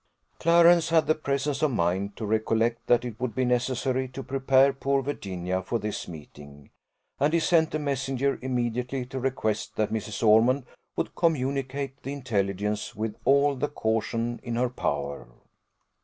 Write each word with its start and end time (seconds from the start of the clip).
Clarence 0.39 0.89
had 0.89 1.05
the 1.05 1.13
presence 1.13 1.61
of 1.61 1.69
mind 1.69 2.17
to 2.17 2.25
recollect 2.25 2.87
that 2.87 3.05
it 3.05 3.19
would 3.19 3.35
be 3.35 3.45
necessary 3.45 4.07
to 4.07 4.23
prepare 4.23 4.73
poor 4.73 5.03
Virginia 5.03 5.61
for 5.61 5.77
this 5.77 6.07
meeting, 6.07 6.71
and 7.19 7.33
he 7.33 7.39
sent 7.39 7.75
a 7.75 7.77
messenger 7.77 8.39
immediately 8.41 9.05
to 9.05 9.19
request 9.19 9.75
that 9.75 9.93
Mrs. 9.93 10.25
Ormond 10.27 10.65
would 10.95 11.13
communicate 11.13 12.01
the 12.01 12.13
intelligence 12.13 12.95
with 12.95 13.15
all 13.25 13.53
the 13.55 13.67
caution 13.69 14.39
in 14.41 14.55
her 14.55 14.69
power. 14.69 15.27